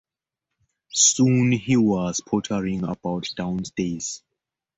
Soon 0.93 1.51
he 1.51 1.77
was 1.77 2.21
pottering 2.27 2.83
about 2.85 3.27
downstairs. 3.37 4.23